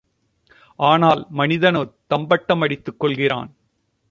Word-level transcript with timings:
ஆனால் 0.79 1.21
மனிதனோ 1.31 1.81
தம்பட்டம் 2.07 2.61
அடித்துக்கொள்கிறான். 2.61 3.49